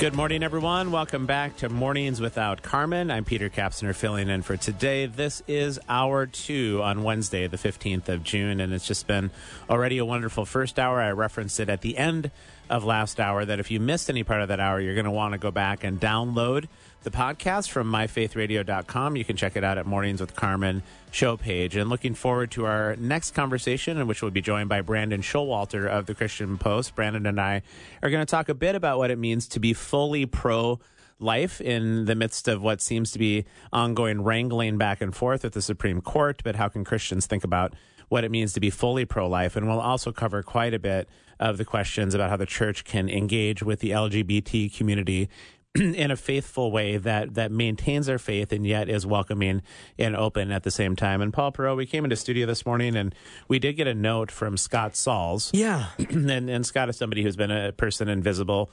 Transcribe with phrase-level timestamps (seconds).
[0.00, 0.92] Good morning, everyone.
[0.92, 3.10] Welcome back to Mornings Without Carmen.
[3.10, 5.04] I'm Peter Kapsner filling in for today.
[5.04, 9.30] This is hour two on Wednesday, the 15th of June, and it's just been
[9.68, 11.02] already a wonderful first hour.
[11.02, 12.30] I referenced it at the end
[12.70, 15.10] of last hour that if you missed any part of that hour, you're going to
[15.10, 16.66] want to go back and download
[17.02, 19.16] the podcast from myfaithradio.com.
[19.16, 21.74] You can check it out at Mornings with Carmen show page.
[21.74, 25.88] And looking forward to our next conversation, in which we'll be joined by Brandon Showalter
[25.88, 26.94] of the Christian Post.
[26.94, 27.62] Brandon and I
[28.02, 30.78] are going to talk a bit about what it means to be fully pro
[31.18, 35.54] life in the midst of what seems to be ongoing wrangling back and forth with
[35.54, 36.42] the Supreme Court.
[36.44, 37.72] But how can Christians think about
[38.08, 39.56] what it means to be fully pro life?
[39.56, 43.08] And we'll also cover quite a bit of the questions about how the church can
[43.08, 45.30] engage with the LGBT community
[45.78, 49.62] in a faithful way that that maintains their faith and yet is welcoming
[49.98, 51.20] and open at the same time.
[51.20, 53.14] And Paul Perot, we came into studio this morning and
[53.46, 55.50] we did get a note from Scott Sauls.
[55.54, 55.86] Yeah.
[55.98, 58.70] and, and Scott is somebody who's been a person invisible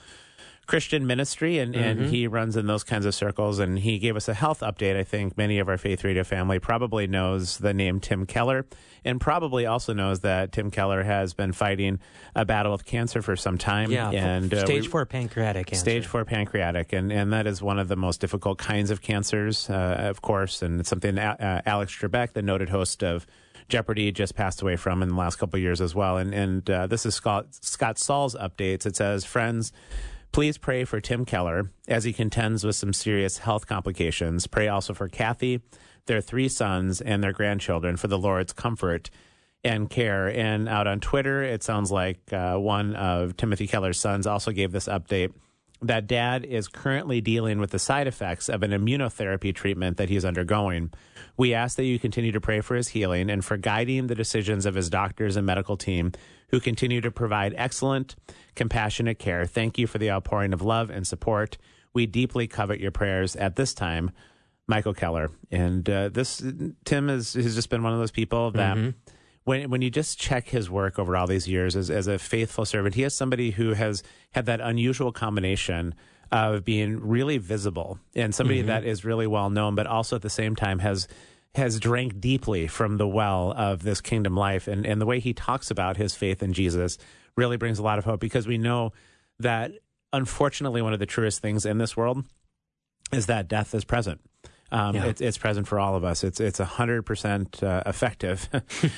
[0.67, 3.57] Christian ministry, and, and he runs in those kinds of circles.
[3.59, 4.97] And he gave us a health update.
[4.97, 8.65] I think many of our Faith Radio family probably knows the name Tim Keller,
[9.05, 11.99] and probably also knows that Tim Keller has been fighting
[12.35, 13.89] a battle with cancer for some time.
[13.91, 14.11] Yeah.
[14.11, 15.79] and uh, stage we- four pancreatic cancer.
[15.79, 19.69] Stage four pancreatic, and, and that is one of the most difficult kinds of cancers,
[19.69, 23.25] uh, of course, and it's something uh, uh, Alex Trebek, the noted host of
[23.69, 26.17] Jeopardy, just passed away from in the last couple of years as well.
[26.17, 28.85] And and uh, this is Scott Scott Sauls' updates.
[28.85, 29.71] It says, friends.
[30.31, 34.47] Please pray for Tim Keller as he contends with some serious health complications.
[34.47, 35.61] Pray also for Kathy,
[36.05, 39.09] their three sons, and their grandchildren for the Lord's comfort
[39.63, 40.27] and care.
[40.27, 44.71] And out on Twitter, it sounds like uh, one of Timothy Keller's sons also gave
[44.71, 45.33] this update
[45.81, 50.25] that dad is currently dealing with the side effects of an immunotherapy treatment that he's
[50.25, 50.91] undergoing.
[51.37, 54.65] We ask that you continue to pray for his healing and for guiding the decisions
[54.65, 56.13] of his doctors and medical team
[56.49, 58.15] who continue to provide excellent,
[58.55, 59.45] compassionate care.
[59.45, 61.57] Thank you for the outpouring of love and support.
[61.93, 64.11] We deeply covet your prayers at this time.
[64.67, 65.31] Michael Keller.
[65.49, 66.43] And uh, this,
[66.83, 68.75] Tim has, has just been one of those people that
[69.45, 72.65] when when you just check his work over all these years as, as a faithful
[72.65, 75.95] servant, he is somebody who has had that unusual combination
[76.33, 80.29] of being really visible and somebody that is really well known, but also at the
[80.29, 81.07] same time has
[81.57, 84.67] has drank deeply from the well of this kingdom life.
[84.67, 86.97] And, and the way he talks about his faith in Jesus
[87.35, 88.93] really brings a lot of hope because we know
[89.39, 89.71] that
[90.13, 92.23] unfortunately one of the truest things in this world
[93.11, 94.21] is that death is present.
[94.71, 95.05] Um, Yeah.
[95.05, 96.23] it's, it's present for all of us.
[96.23, 98.49] It's it's hundred percent uh, effective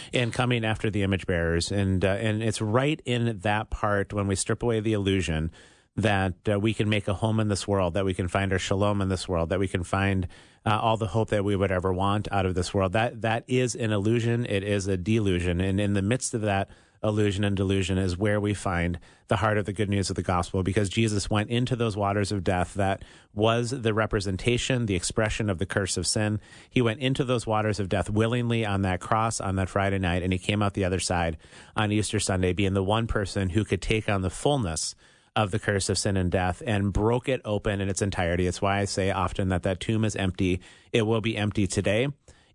[0.13, 4.25] in coming after the image bearers, and uh, and it's right in that part when
[4.27, 5.51] we strip away the illusion
[5.95, 8.57] that uh, we can make a home in this world, that we can find our
[8.57, 10.27] shalom in this world, that we can find
[10.65, 12.93] uh, all the hope that we would ever want out of this world.
[12.93, 14.45] That that is an illusion.
[14.45, 16.69] It is a delusion, and in the midst of that
[17.03, 20.21] illusion and delusion is where we find the heart of the good news of the
[20.21, 23.03] gospel because Jesus went into those waters of death that
[23.33, 26.39] was the representation, the expression of the curse of sin.
[26.69, 30.23] He went into those waters of death willingly on that cross on that Friday night,
[30.23, 31.37] and he came out the other side
[31.75, 34.95] on Easter Sunday, being the one person who could take on the fullness
[35.35, 38.47] of the curse of sin and death and broke it open in its entirety.
[38.47, 40.61] It's why I say often that that tomb is empty.
[40.91, 42.07] It will be empty today.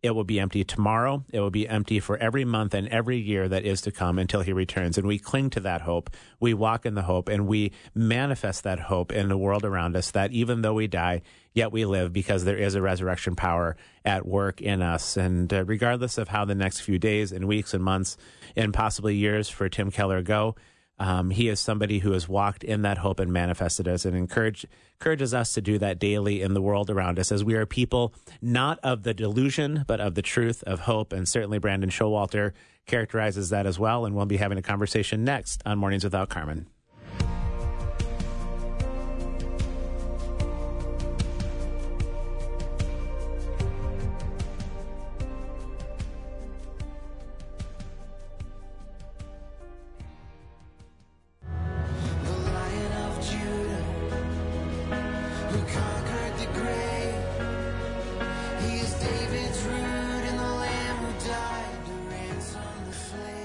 [0.04, 1.24] It will be empty tomorrow.
[1.32, 4.42] It will be empty for every month and every year that is to come until
[4.42, 4.98] he returns.
[4.98, 6.10] And we cling to that hope.
[6.38, 10.10] We walk in the hope and we manifest that hope in the world around us
[10.10, 11.22] that even though we die,
[11.54, 15.16] yet we live because there is a resurrection power at work in us.
[15.16, 18.18] And uh, regardless of how the next few days and weeks and months
[18.54, 20.54] and possibly years for Tim Keller go,
[20.98, 24.64] um, he is somebody who has walked in that hope and manifested us and encourage,
[25.00, 28.14] encourages us to do that daily in the world around us as we are people
[28.40, 31.12] not of the delusion, but of the truth of hope.
[31.12, 32.52] And certainly Brandon Showalter
[32.86, 34.04] characterizes that as well.
[34.04, 36.68] And we'll be having a conversation next on Mornings Without Carmen.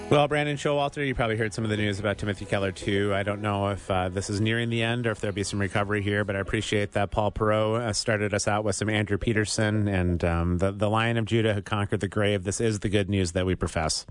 [0.09, 3.13] Well, Brandon Showalter, you probably heard some of the news about Timothy Keller too.
[3.13, 5.61] I don't know if uh, this is nearing the end or if there'll be some
[5.61, 9.19] recovery here, but I appreciate that Paul Perot uh, started us out with some Andrew
[9.19, 12.43] Peterson and um, the the Lion of Judah who conquered the grave.
[12.43, 14.07] This is the good news that we profess.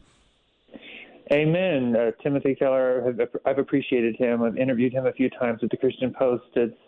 [1.32, 1.96] Amen.
[1.96, 4.44] Uh, Timothy Keller, I've, appreciated him.
[4.44, 6.44] I've interviewed him a few times at the Christian Post.
[6.54, 6.78] It's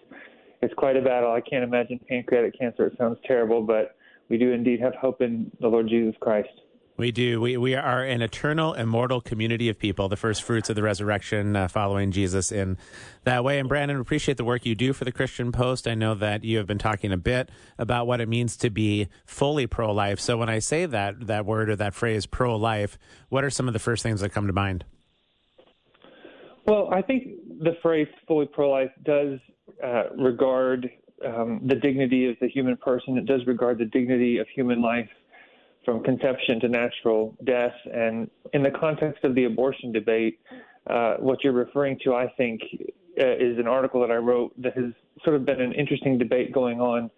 [0.63, 1.33] it's quite a battle.
[1.33, 2.87] I can't imagine pancreatic cancer.
[2.87, 3.97] It sounds terrible, but
[4.29, 6.61] we do indeed have hope in the Lord Jesus Christ.
[7.01, 7.41] We do.
[7.41, 11.57] We, we are an eternal, immortal community of people, the first fruits of the resurrection,
[11.57, 12.77] uh, following Jesus in
[13.25, 13.59] that way.
[13.59, 15.89] And Brandon, appreciate the work you do for the Christian Post.
[15.89, 17.49] I know that you have been talking a bit
[17.79, 20.21] about what it means to be fully pro life.
[20.21, 22.99] So when I say that, that word or that phrase, pro life,
[23.31, 24.85] what are some of the first things that come to mind?
[26.67, 27.29] Well, I think
[27.63, 29.39] the phrase fully pro life does
[29.83, 30.91] uh, regard
[31.27, 35.09] um, the dignity of the human person, it does regard the dignity of human life
[35.85, 37.75] from conception to natural death.
[37.93, 40.39] And in the context of the abortion debate,
[40.89, 42.61] uh, what you're referring to, I think,
[43.21, 44.93] uh, is an article that I wrote that has
[45.25, 47.11] sort of been an interesting debate going on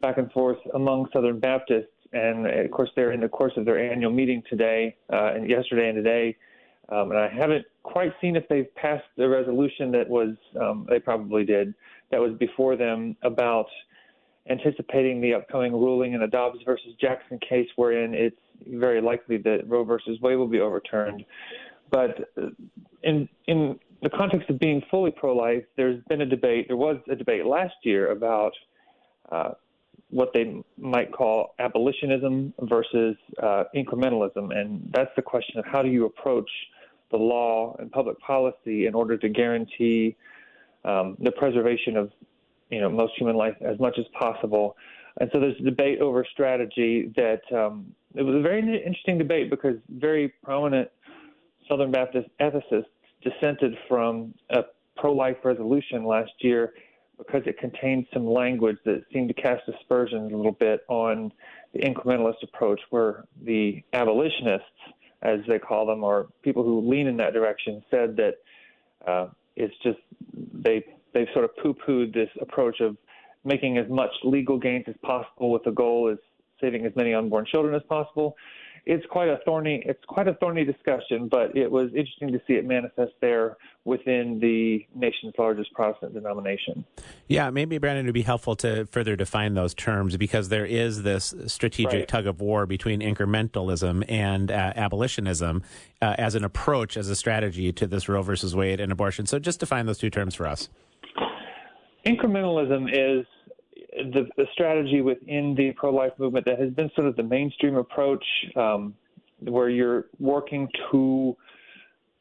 [0.00, 1.88] back and forth among Southern Baptists.
[2.12, 5.88] And of course, they're in the course of their annual meeting today, uh, and yesterday
[5.88, 6.36] and today.
[6.90, 10.98] Um, and I haven't quite seen if they've passed the resolution that was, um, they
[10.98, 11.72] probably did,
[12.10, 13.66] that was before them about
[14.48, 18.36] anticipating the upcoming ruling in the Dobbs versus Jackson case, wherein it's
[18.66, 21.24] very likely that Roe versus Wade will be overturned.
[21.90, 22.48] But uh,
[23.02, 26.66] in in the context of being fully pro-life, there's been a debate.
[26.68, 28.52] There was a debate last year about
[29.30, 29.50] uh,
[30.10, 35.88] what they might call abolitionism versus uh, incrementalism, and that's the question of how do
[35.88, 36.50] you approach
[37.10, 40.16] the law and public policy in order to guarantee
[40.84, 42.10] um, the preservation of
[42.72, 44.76] you know most human life as much as possible.
[45.20, 49.50] And so there's a debate over strategy that um, it was a very interesting debate
[49.50, 50.88] because very prominent
[51.68, 52.86] Southern Baptist ethicists
[53.22, 54.62] dissented from a
[54.96, 56.72] pro-life resolution last year
[57.18, 61.30] because it contained some language that seemed to cast aspersions a little bit on
[61.72, 64.66] the incrementalist approach, where the abolitionists,
[65.20, 68.34] as they call them, or people who lean in that direction, said that
[69.06, 69.98] uh, it's just
[70.52, 72.96] they they've sort of poo-pooed this approach of
[73.44, 76.18] making as much legal gains as possible with the goal as
[76.60, 78.36] saving as many unborn children as possible.
[78.84, 82.54] It's quite a thorny it's quite a thorny discussion, but it was interesting to see
[82.54, 86.84] it manifest there within the nation's largest Protestant denomination.
[87.28, 91.04] Yeah, maybe Brandon it would be helpful to further define those terms because there is
[91.04, 92.08] this strategic Right.
[92.08, 95.62] tug of war between incrementalism and uh, abolitionism
[96.00, 99.26] uh, as an approach, as a strategy to this Roe versus Wade and abortion.
[99.26, 100.68] So just define those two terms for us.
[102.04, 103.26] Incrementalism is
[104.12, 108.24] the, the strategy within the pro-life movement that has been sort of the mainstream approach,
[108.56, 108.94] um,
[109.40, 111.36] where you're working to,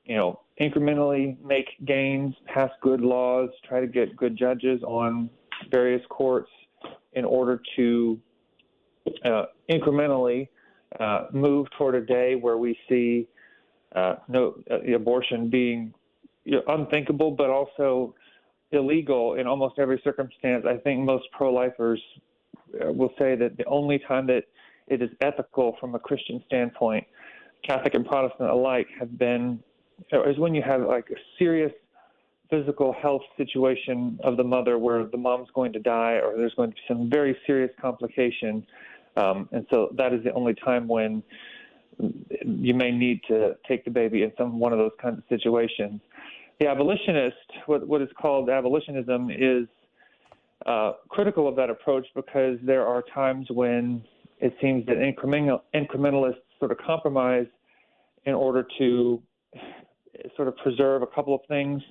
[0.06, 5.30] you know, incrementally make gains, pass good laws, try to get good judges on
[5.70, 6.50] various courts
[7.14, 8.20] in order to
[9.26, 10.48] uh, incrementally
[11.00, 13.28] uh, move toward a day where we see
[13.96, 15.94] uh, no uh, abortion being
[16.68, 18.14] unthinkable, but also
[18.72, 20.66] illegal in almost every circumstance.
[20.68, 22.02] I think most pro-lifers
[22.82, 24.44] uh, will say that the only time that
[24.88, 27.06] it is ethical from a Christian standpoint,
[27.68, 29.60] Catholic and Protestant alike, have been
[30.12, 31.72] is when you have like a serious
[32.50, 36.70] physical health situation of the mother where the mom's going to die or there's going
[36.70, 38.66] to be some very serious complication.
[39.16, 41.24] Um, and so that is the only time when
[42.44, 46.02] you may need to take the baby in some one of those kinds of situations.
[46.62, 49.68] The abolitionist, what, what is called abolitionism, is
[50.68, 54.04] uh, critical of that approach because there are times when
[54.40, 57.48] it seems that incremental, incrementalists sort of compromise
[58.26, 59.24] in order to
[60.36, 61.82] sort of preserve a couple of things,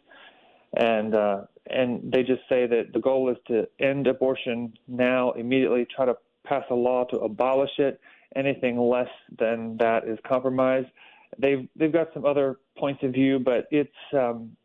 [0.77, 5.85] and uh, and they just say that the goal is to end abortion now, immediately,
[5.97, 6.15] try to
[6.47, 8.01] pass a law to abolish it.
[8.37, 10.85] Anything less than that is compromise.
[11.39, 14.57] They've they've got some other points of view, but it's um,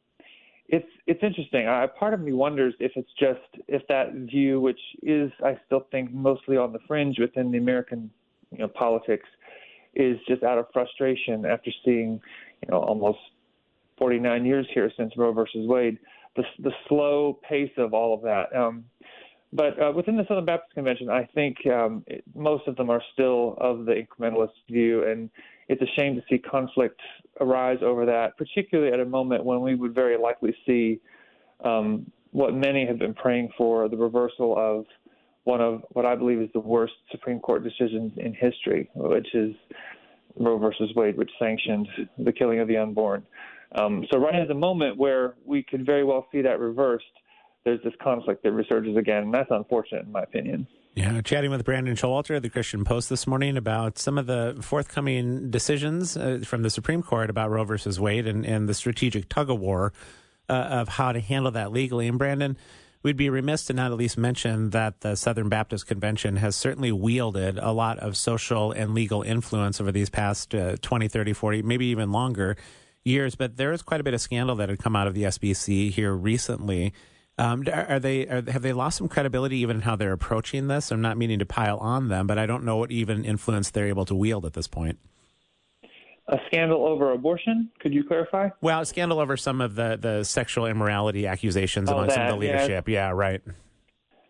[0.68, 1.68] it's it's interesting.
[1.68, 5.86] I, part of me wonders if it's just if that view, which is I still
[5.92, 8.10] think mostly on the fringe within the American
[8.52, 9.28] you know politics,
[9.94, 12.20] is just out of frustration after seeing
[12.64, 13.20] you know almost
[14.00, 16.00] 49 years here since Roe versus Wade,
[16.36, 18.56] the the slow pace of all of that.
[18.56, 18.86] Um,
[19.54, 23.02] but uh, within the Southern Baptist Convention, I think um, it, most of them are
[23.14, 25.30] still of the incrementalist view, and
[25.70, 27.00] it's a shame to see conflict
[27.42, 31.00] arise over that, particularly at a moment when we would very likely see
[31.64, 34.86] um, what many have been praying for the reversal of
[35.46, 39.54] one of what I believe is the worst Supreme Court decisions in history, which is
[40.36, 41.88] Roe versus Wade, which sanctioned
[42.18, 43.24] the killing of the unborn.
[43.78, 47.06] Um, so right at the moment where we could very well see that reversed,
[47.64, 50.68] there's this conflict that resurges again, and that's unfortunate in my opinion.
[50.96, 54.56] Yeah, chatting with Brandon Showalter of the Christian Post this morning about some of the
[54.62, 59.28] forthcoming decisions uh, from the Supreme Court about Roe versus Wade and, and the strategic
[59.28, 59.92] tug of war
[60.48, 62.08] uh, of how to handle that legally.
[62.08, 62.56] And Brandon,
[63.04, 66.94] we'd be remiss to not at least mention that the Southern Baptist Convention has certainly
[66.94, 71.62] wielded a lot of social and legal influence over these past uh, 20, 30, 40,
[71.64, 72.56] maybe even longer
[73.04, 73.36] years.
[73.36, 75.92] But there is quite a bit of scandal that had come out of the SBC
[75.92, 76.94] here recently.
[77.38, 80.92] Um, are they are, have they lost some credibility even in how they're approaching this?
[80.92, 83.88] I'm not meaning to pile on them, but I don't know what even influence they're
[83.88, 85.00] able to wield at this point.
[86.28, 87.70] A scandal over abortion?
[87.80, 88.50] Could you clarify?
[88.62, 92.40] Well, a scandal over some of the, the sexual immorality accusations Oh, among some of
[92.40, 92.54] the that, yeah.
[92.62, 92.88] leadership.
[92.90, 93.42] Yeah, right.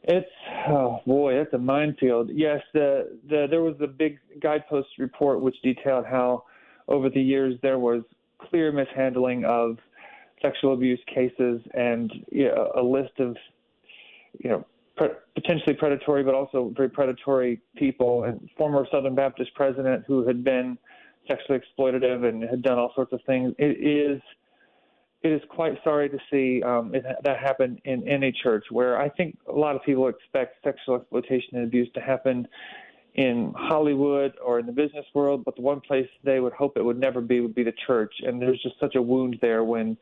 [0.04, 0.30] It's
[0.68, 2.30] oh boy, that's a minefield.
[2.34, 6.44] Yes, the, the there was a big Guidepost report which detailed how
[6.88, 8.04] over the years there was
[8.40, 9.78] clear mishandling of
[10.42, 13.36] sexual abuse cases and you know, a list of
[14.40, 14.66] you know
[14.98, 20.44] pre- potentially predatory but also very predatory people and former Southern Baptist president who had
[20.44, 20.78] been
[21.28, 23.54] sexually exploitative and had done all sorts of things.
[23.58, 24.22] It is
[25.24, 29.10] it is quite sorry to see um, it, that happen in any church where I
[29.10, 32.48] think a lot of people expect sexual exploitation and abuse to happen
[33.16, 36.84] in Hollywood or in the business world, but the one place they would hope it
[36.84, 38.14] would never be would be the church.
[38.20, 39.98] And there's just such a wound there when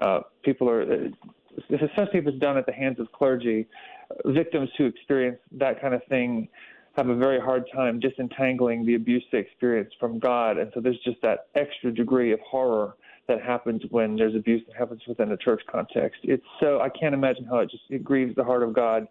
[0.00, 0.82] uh, people are,
[1.70, 3.66] especially if it's done at the hands of clergy,
[4.26, 6.48] victims who experience that kind of thing
[6.96, 10.58] have a very hard time disentangling the abuse they experience from God.
[10.58, 12.96] And so there's just that extra degree of horror
[13.28, 16.20] that happens when there's abuse that happens within a church context.
[16.24, 19.06] It's so I can't imagine how it just it grieves the heart of God,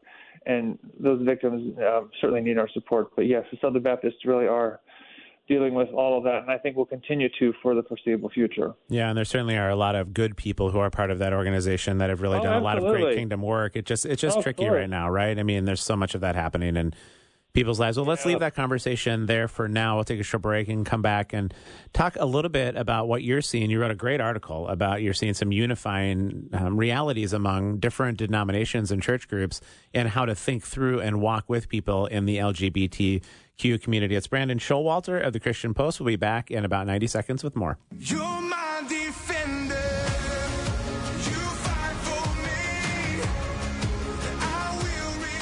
[0.46, 3.16] and those victims um, certainly need our support.
[3.16, 4.80] But yes, the Southern Baptists really are
[5.48, 8.74] dealing with all of that, and I think we'll continue to for the foreseeable future.
[8.90, 11.34] Yeah, and there certainly are a lot of good people who are part of that
[11.34, 13.76] organization that have really Oh, done a lot of great kingdom work.
[13.76, 15.38] It just it's just Oh, tricky right now, right?
[15.38, 16.94] I mean, there's so much of that happening in
[17.54, 17.98] people's lives.
[17.98, 19.96] Well, let's leave that conversation there for now.
[19.96, 21.54] We'll take a short break and come back and
[21.94, 23.70] talk a little bit about what you're seeing.
[23.70, 28.92] You wrote a great article about you're seeing some unifying um, realities among different denominations
[28.92, 29.62] and church groups
[29.94, 34.16] and how to think through and walk with people in the LGBTQ community.
[34.16, 36.00] It's Brandon Showalter of the Christian Post.
[36.00, 37.78] We'll be back in about 90 seconds with more.
[37.98, 40.11] You're my defender.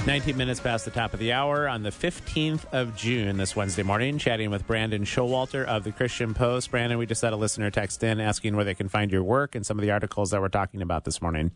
[0.09, 3.83] 19 minutes past the top of the hour on the 15th of June this Wednesday
[3.83, 6.71] morning, chatting with Brandon Showalter of the Christian Post.
[6.71, 9.53] Brandon, we just had a listener text in asking where they can find your work
[9.53, 11.51] and some of the articles that we're talking about this morning.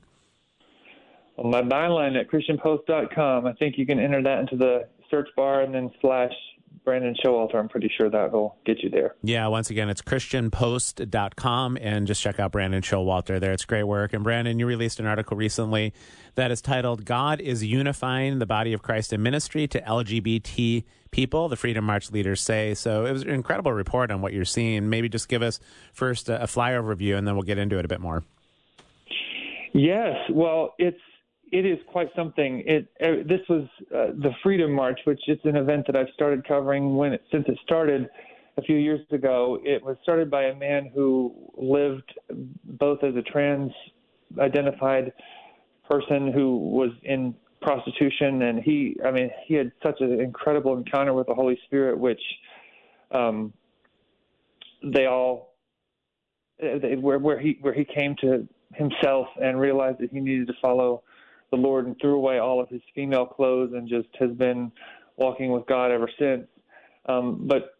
[1.38, 5.62] On my byline at christianpost.com, I think you can enter that into the search bar
[5.62, 6.34] and then slash
[6.84, 7.56] Brandon Showalter.
[7.56, 9.16] I'm pretty sure that will get you there.
[9.24, 13.54] Yeah, once again, it's christianpost.com and just check out Brandon Showalter there.
[13.54, 14.14] It's great work.
[14.14, 15.94] And Brandon, you released an article recently
[16.36, 21.48] that is titled God is Unifying the Body of Christ in Ministry to LGBT People,
[21.48, 22.74] the Freedom March leaders say.
[22.74, 24.90] So it was an incredible report on what you're seeing.
[24.90, 25.60] Maybe just give us
[25.94, 28.24] first a, a flyover view and then we'll get into it a bit more.
[29.74, 31.00] Yes, well, it's
[31.54, 32.64] it is quite something.
[32.66, 36.46] It uh, this was uh, the Freedom March, which is an event that I've started
[36.48, 38.10] covering when it, since it started
[38.58, 39.60] a few years ago.
[39.64, 42.12] It was started by a man who lived
[42.66, 43.72] both as a trans
[44.40, 45.14] identified
[45.88, 51.14] person who was in prostitution and he I mean he had such an incredible encounter
[51.14, 52.22] with the Holy Spirit which
[53.12, 53.54] um
[54.84, 55.56] they all
[56.62, 60.48] uh, they, where where he where he came to himself and realized that he needed
[60.48, 61.04] to follow
[61.54, 64.72] the Lord and threw away all of his female clothes and just has been
[65.18, 66.48] walking with God ever since.
[67.06, 67.76] Um, but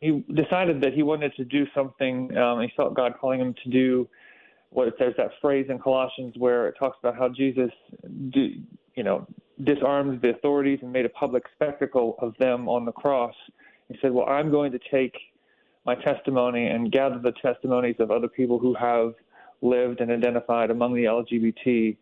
[0.00, 2.34] he decided that he wanted to do something.
[2.38, 4.08] Um, he felt God calling him to do
[4.70, 7.70] what there's that phrase in Colossians where it talks about how Jesus,
[8.30, 8.48] do,
[8.94, 9.26] you know,
[9.64, 13.34] disarmed the authorities and made a public spectacle of them on the cross.
[13.88, 15.16] He said, "Well, I'm going to take
[15.84, 19.14] my testimony and gather the testimonies of other people who have
[19.60, 21.96] lived and identified among the LGBT,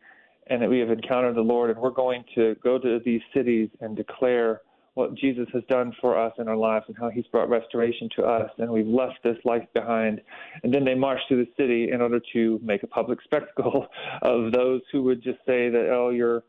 [0.49, 3.69] and that we have encountered the Lord, and we're going to go to these cities
[3.81, 4.63] and declare."
[4.95, 8.23] What Jesus has done for us in our lives and how he's brought restoration to
[8.25, 10.23] us, and we've left this life behind.
[10.63, 13.89] And then they marched through the city in order to make a public spectacle
[14.23, 16.45] of those who would just say that, oh, you're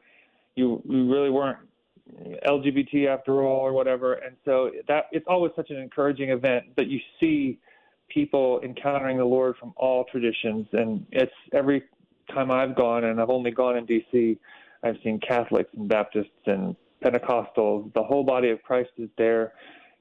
[0.56, 1.58] you you really weren't
[2.48, 4.14] LGBT after all or whatever.
[4.14, 7.60] And so that it's always such an encouraging event that you see
[8.10, 10.68] people encountering the Lord from all traditions.
[10.74, 11.84] And it's every
[12.34, 14.38] time I've gone, and I've only gone in D.C.,
[14.84, 17.92] I've seen Catholics and Baptists and Pentecostals.
[17.94, 19.54] The whole body of Christ is there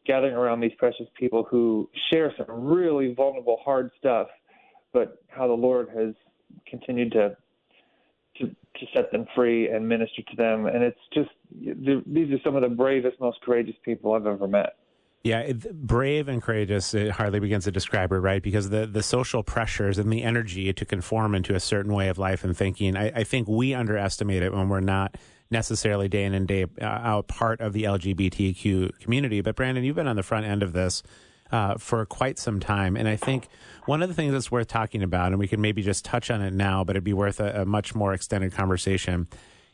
[0.06, 4.28] gathering around these precious people who share some really vulnerable, hard stuff,
[4.92, 6.14] but how the Lord has
[6.66, 7.36] continued to
[8.38, 10.66] to, to set them free and minister to them.
[10.66, 14.76] And it's just these are some of the bravest, most courageous people I've ever met.
[15.26, 18.40] Yeah, it, brave and courageous it hardly begins to describe it, right?
[18.40, 22.16] Because the, the social pressures and the energy to conform into a certain way of
[22.16, 25.16] life and thinking, I, I think we underestimate it when we're not
[25.50, 29.40] necessarily day in and day out part of the LGBTQ community.
[29.40, 31.02] But Brandon, you've been on the front end of this
[31.50, 32.96] uh, for quite some time.
[32.96, 33.48] And I think
[33.86, 36.40] one of the things that's worth talking about, and we can maybe just touch on
[36.40, 39.26] it now, but it'd be worth a, a much more extended conversation,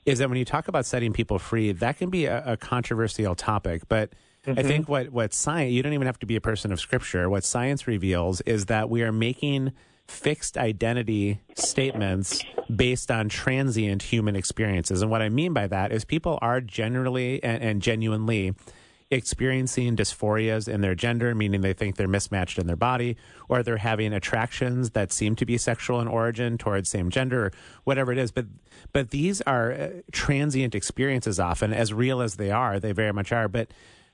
[0.06, 3.34] is that when you talk about setting people free, that can be a, a controversial
[3.34, 3.82] topic.
[3.86, 4.14] But
[4.46, 4.58] mm-hmm.
[4.58, 7.28] I think what, what science, you don't even have to be a person of scripture.
[7.28, 9.72] What science reveals is that we are making
[10.08, 12.44] fixed identity statements
[12.74, 15.00] based on transient human experiences.
[15.00, 18.54] And what I mean by that is people are generally and, and genuinely
[19.10, 23.16] experiencing dysphorias in their gender, meaning they think they're mismatched in their body,
[23.48, 27.52] or they're having attractions that seem to be sexual in origin towards same gender, or
[27.84, 28.32] whatever it is.
[28.32, 28.46] But
[28.92, 33.32] but these are uh, transient experiences often, as real as they are, they very much
[33.32, 33.48] are.
[33.48, 33.68] But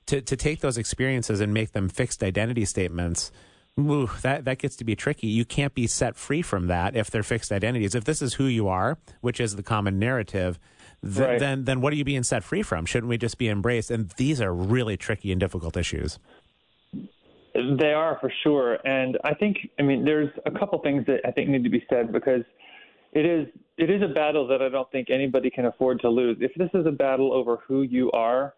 [0.09, 3.31] to to take those experiences and make them fixed identity statements.
[3.79, 5.29] Ooh, that that gets to be tricky.
[5.29, 7.95] You can't be set free from that if they're fixed identities.
[7.95, 10.59] If this is who you are, which is the common narrative,
[11.03, 11.39] th- right.
[11.39, 12.87] then then what are you being set free from?
[12.87, 13.91] Shouldn't we just be embraced?
[13.91, 16.19] And these are really tricky and difficult issues.
[17.55, 21.31] They are for sure, and I think I mean there's a couple things that I
[21.31, 22.43] think need to be said because
[23.13, 23.47] it is
[23.77, 26.39] it is a battle that I don't think anybody can afford to lose.
[26.41, 28.55] If this is a battle over who you are,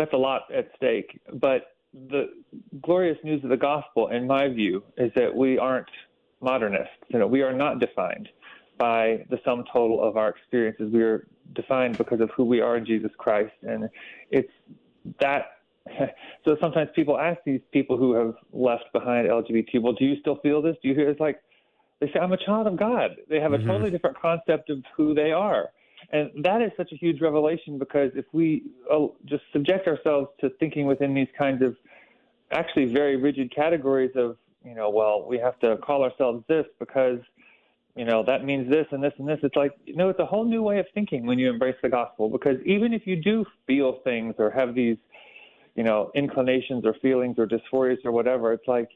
[0.00, 1.20] that's a lot at stake.
[1.34, 2.30] But the
[2.80, 5.90] glorious news of the gospel, in my view, is that we aren't
[6.40, 6.94] modernists.
[7.08, 8.28] You know, we are not defined
[8.78, 10.90] by the sum total of our experiences.
[10.90, 13.52] We are defined because of who we are in Jesus Christ.
[13.62, 13.88] And
[14.30, 14.52] it's
[15.20, 15.42] that.
[16.46, 20.36] So sometimes people ask these people who have left behind LGBT, well, do you still
[20.36, 20.74] feel this?
[20.82, 21.10] Do you hear?
[21.10, 21.42] It's like
[22.00, 23.10] they say, I'm a child of God.
[23.28, 23.68] They have a mm-hmm.
[23.68, 25.68] totally different concept of who they are.
[26.12, 30.50] And that is such a huge revelation because if we uh, just subject ourselves to
[30.58, 31.76] thinking within these kinds of
[32.50, 37.20] actually very rigid categories of, you know, well, we have to call ourselves this because
[37.96, 39.38] you know, that means this and this and this.
[39.42, 41.88] It's like, you know, it's a whole new way of thinking when you embrace the
[41.88, 44.96] gospel because even if you do feel things or have these,
[45.74, 48.88] you know, inclinations or feelings or dysphorias or whatever, it's like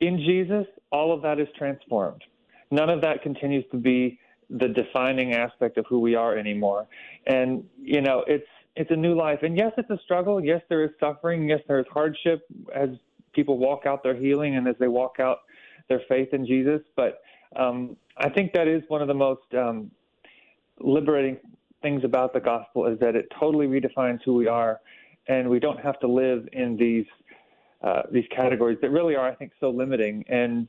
[0.00, 2.22] in Jesus, all of that is transformed.
[2.70, 4.18] None of that continues to be
[4.58, 6.86] the defining aspect of who we are anymore.
[7.26, 9.40] And, you know, it's, it's a new life.
[9.42, 10.42] And yes, it's a struggle.
[10.42, 11.48] Yes, there is suffering.
[11.48, 12.88] Yes, there is hardship as
[13.32, 15.38] people walk out their healing and as they walk out
[15.88, 16.80] their faith in Jesus.
[16.96, 17.22] But,
[17.56, 19.90] um, I think that is one of the most um,
[20.80, 21.38] liberating
[21.80, 24.80] things about the gospel is that it totally redefines who we are,
[25.28, 27.06] and we don't have to live in these
[27.82, 30.68] uh, these categories that really are, I think, so limiting, and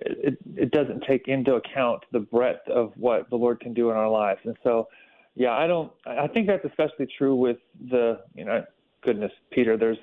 [0.00, 3.96] it, it doesn't take into account the breadth of what the Lord can do in
[3.96, 4.40] our lives.
[4.44, 4.88] And so,
[5.34, 5.92] yeah, I don't.
[6.06, 7.58] I think that's especially true with
[7.90, 8.64] the, you know,
[9.02, 9.76] goodness, Peter.
[9.76, 9.98] There's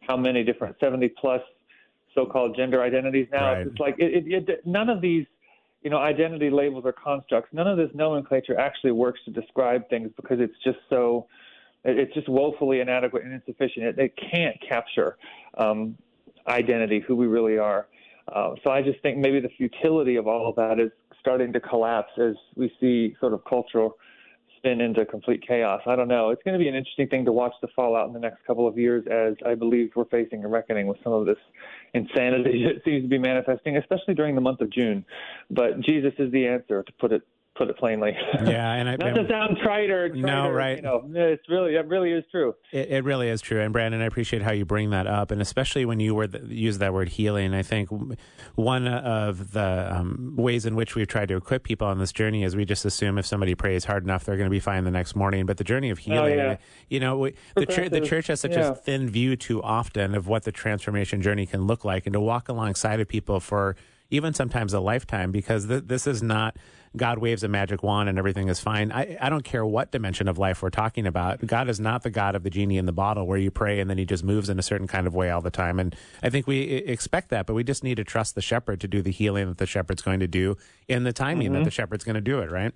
[0.00, 1.42] how many different 70 plus
[2.14, 3.52] so-called gender identities now.
[3.52, 3.66] Right.
[3.66, 5.26] It's like it, it, it, none of these
[5.82, 7.52] you know, identity labels or constructs.
[7.52, 11.26] None of this nomenclature actually works to describe things because it's just so,
[11.84, 13.86] it's just woefully inadequate and insufficient.
[13.86, 15.16] It, it can't capture
[15.58, 15.96] um,
[16.46, 17.88] identity, who we really are.
[18.28, 21.60] Uh, so I just think maybe the futility of all of that is starting to
[21.60, 23.96] collapse as we see sort of cultural
[24.56, 25.80] spin into complete chaos.
[25.86, 26.30] I don't know.
[26.30, 28.66] It's going to be an interesting thing to watch the fallout in the next couple
[28.68, 31.38] of years as I believe we're facing a reckoning with some of this
[31.94, 35.04] insanity that seems to be manifesting, especially during the month of June.
[35.50, 37.22] But Jesus is the answer, to put it
[37.56, 38.12] put it plainly.
[38.42, 40.16] Yeah, and I, not to sound triter, triter.
[40.16, 40.76] No, right.
[40.76, 42.54] You know, it's really it really is true.
[42.72, 43.60] It, it, really is true.
[43.60, 46.40] And Brandon, I appreciate how you bring that up, and especially when you were the,
[46.40, 47.54] use that word healing.
[47.54, 47.88] I think
[48.56, 52.42] one of the um, ways in which we've tried to equip people on this journey
[52.42, 54.90] is we just assume if somebody prays hard enough, they're going to be fine the
[54.90, 55.46] next morning.
[55.46, 56.56] But the journey of oh, healing, oh, yeah.
[56.88, 58.70] you know, we, the, church, the church has such yeah.
[58.70, 62.20] a thin view too often of what the transformation journey can look like, and to
[62.20, 63.76] walk alongside of people for
[64.12, 66.56] even sometimes a lifetime, because th- this is not
[66.94, 68.92] God waves a magic wand and everything is fine.
[68.92, 71.44] I, I don't care what dimension of life we're talking about.
[71.46, 73.88] God is not the God of the genie in the bottle where you pray and
[73.88, 75.80] then he just moves in a certain kind of way all the time.
[75.80, 78.88] And I think we expect that, but we just need to trust the shepherd to
[78.88, 81.54] do the healing that the shepherd's going to do in the timing mm-hmm.
[81.54, 82.72] that the shepherd's going to do it, right?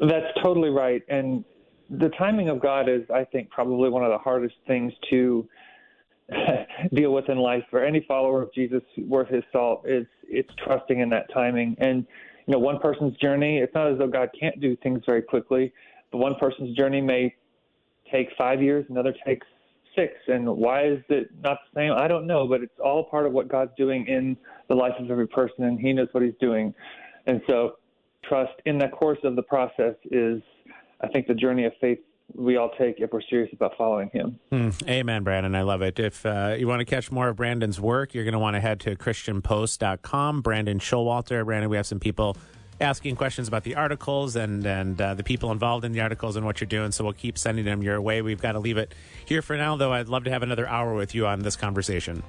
[0.00, 1.02] That's totally right.
[1.08, 1.44] And
[1.90, 5.48] the timing of God is, I think, probably one of the hardest things to
[6.94, 9.84] deal with in life for any follower of Jesus worth his salt.
[9.86, 11.76] is it's trusting in that timing.
[11.78, 12.06] And
[12.46, 15.72] you know, one person's journey, it's not as though God can't do things very quickly,
[16.10, 17.34] but one person's journey may
[18.10, 19.46] take five years, another takes
[19.96, 20.14] six.
[20.28, 21.92] And why is it not the same?
[21.92, 24.36] I don't know, but it's all part of what God's doing in
[24.68, 26.74] the life of every person, and He knows what He's doing.
[27.26, 27.76] And so,
[28.24, 30.42] trust in the course of the process is,
[31.00, 31.98] I think, the journey of faith
[32.34, 34.38] we all take if we're serious about following Him.
[34.50, 35.54] Mm, amen, Brandon.
[35.54, 35.98] I love it.
[35.98, 38.60] If uh, you want to catch more of Brandon's work, you're going to want to
[38.60, 40.42] head to ChristianPost.com.
[40.42, 41.44] Brandon Showalter.
[41.44, 42.36] Brandon, we have some people
[42.80, 46.44] asking questions about the articles and and uh, the people involved in the articles and
[46.44, 46.92] what you're doing.
[46.92, 48.22] So we'll keep sending them your way.
[48.22, 49.92] We've got to leave it here for now, though.
[49.92, 52.22] I'd love to have another hour with you on this conversation.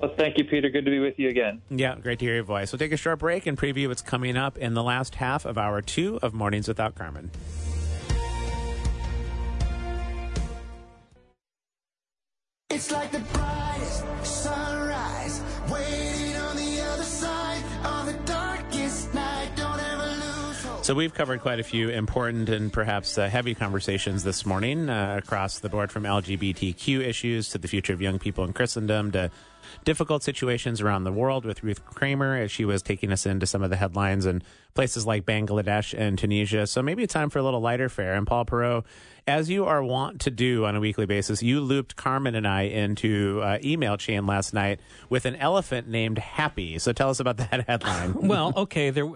[0.00, 0.70] Well, thank you, Peter.
[0.70, 1.60] Good to be with you again.
[1.70, 2.72] Yeah, great to hear your voice.
[2.72, 5.58] We'll take a short break and preview what's coming up in the last half of
[5.58, 7.30] hour two of Mornings Without Carmen.
[12.80, 19.50] It's like the brightest sunrise, waiting on the other side of the darkest night.
[19.54, 20.82] Don't ever lose hope.
[20.86, 25.20] So we've covered quite a few important and perhaps uh, heavy conversations this morning uh,
[25.22, 29.30] across the board, from LGBTQ issues to the future of young people in Christendom to
[29.84, 33.62] difficult situations around the world with Ruth Kramer as she was taking us into some
[33.62, 34.42] of the headlines in
[34.74, 36.66] places like Bangladesh and Tunisia.
[36.66, 38.14] So maybe it's time for a little lighter fare.
[38.14, 38.84] And Paul Perot,
[39.26, 42.62] as you are wont to do on a weekly basis, you looped Carmen and I
[42.62, 46.78] into uh, email chain last night with an elephant named Happy.
[46.78, 48.14] So tell us about that headline.
[48.14, 49.10] well, okay, there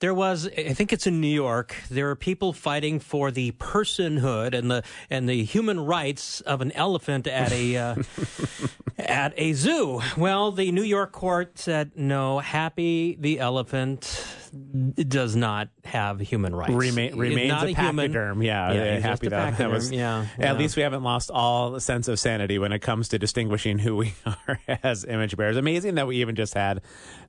[0.00, 1.76] there was I think it's in New York.
[1.90, 6.72] There are people fighting for the personhood and the and the human rights of an
[6.72, 7.94] elephant at a uh,
[9.08, 10.00] at a zoo.
[10.16, 12.38] Well, the New York court said no.
[12.38, 16.72] Happy the elephant does not have human rights.
[16.72, 17.96] Remain, remains a a human.
[17.96, 18.42] pachyderm.
[18.42, 19.90] Yeah, Yeah, yeah, happy that, that was.
[19.92, 20.52] Yeah, At yeah.
[20.54, 24.14] least we haven't lost all sense of sanity when it comes to distinguishing who we
[24.26, 25.56] are as image bearers.
[25.56, 26.80] Amazing that we even just had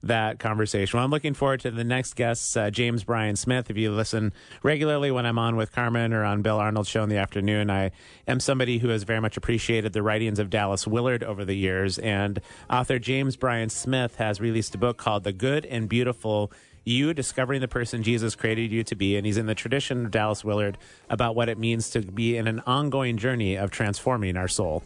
[0.03, 0.97] that conversation.
[0.97, 3.69] Well, I'm looking forward to the next guest, uh, James Bryan Smith.
[3.69, 7.09] If you listen regularly when I'm on with Carmen or on Bill Arnold's show in
[7.09, 7.91] the afternoon, I
[8.27, 11.99] am somebody who has very much appreciated the writings of Dallas Willard over the years.
[11.99, 16.51] And author James Bryan Smith has released a book called The Good and Beautiful
[16.83, 19.15] you discovering the person Jesus created you to be.
[19.15, 20.77] And he's in the tradition of Dallas Willard
[21.09, 24.83] about what it means to be in an ongoing journey of transforming our soul.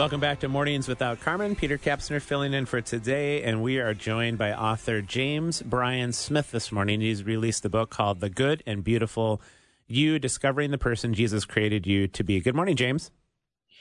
[0.00, 1.54] Welcome back to Mornings Without Carmen.
[1.54, 6.52] Peter Kapsner filling in for today, and we are joined by author James Bryan Smith
[6.52, 7.02] this morning.
[7.02, 9.42] He's released a book called The Good and Beautiful
[9.86, 12.40] You Discovering the Person Jesus Created You to Be.
[12.40, 13.10] Good morning, James.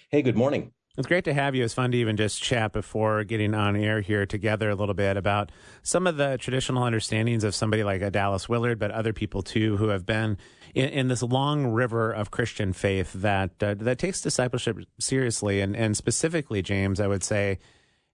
[0.10, 0.73] Hey, good morning.
[0.97, 1.63] It's great to have you.
[1.63, 5.17] It's fun to even just chat before getting on air here together a little bit
[5.17, 9.41] about some of the traditional understandings of somebody like a Dallas Willard, but other people
[9.41, 10.38] too who have been
[10.75, 15.75] in, in this long river of Christian faith that uh, that takes discipleship seriously, and
[15.75, 17.60] and specifically, James, I would say,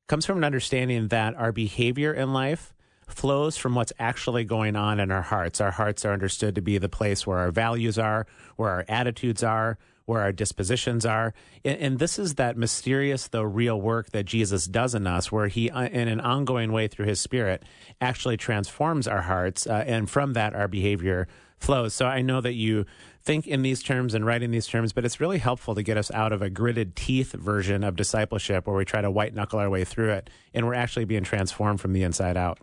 [0.08, 2.74] comes from an understanding that our behavior in life
[3.08, 5.62] flows from what's actually going on in our hearts.
[5.62, 9.44] Our hearts are understood to be the place where our values are, where our attitudes
[9.44, 11.34] are, where our dispositions are.
[11.63, 15.48] And, and this is that mysterious, though real work that Jesus does in us, where
[15.48, 17.63] he, uh, in an ongoing way through his spirit,
[18.00, 19.68] actually transforms our hearts.
[19.68, 21.94] Uh, and from that, our behavior flows.
[21.94, 22.86] So I know that you
[23.24, 25.98] think in these terms and write in these terms, but it's really helpful to get
[25.98, 29.58] us out of a gritted teeth version of discipleship where we try to white knuckle
[29.60, 32.60] our way through it and we're actually being transformed from the inside out.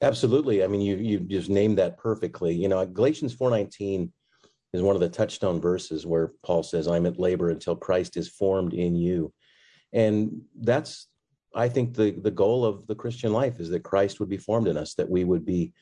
[0.00, 0.64] Absolutely.
[0.64, 2.52] I mean, you you just named that perfectly.
[2.52, 4.12] You know, Galatians four nineteen
[4.74, 8.28] is one of the touchstone verses where Paul says, "I'm at labor until Christ is
[8.28, 9.32] formed in you,"
[9.92, 11.08] and that's,
[11.54, 14.68] I think, the the goal of the Christian life is that Christ would be formed
[14.68, 15.72] in us, that we would be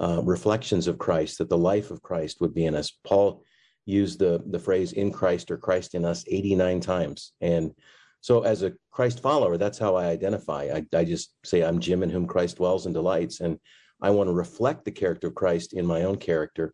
[0.00, 2.90] uh, reflections of Christ, that the life of Christ would be in us.
[3.04, 3.44] Paul
[3.84, 7.72] used the the phrase "in Christ" or "Christ in us" eighty nine times, and
[8.20, 10.62] so as a Christ follower, that's how I identify.
[10.72, 13.58] I, I just say I'm Jim in whom Christ dwells and delights, and
[14.00, 16.72] I want to reflect the character of Christ in my own character.